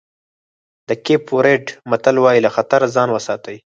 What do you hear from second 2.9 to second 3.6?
ځان وساتئ.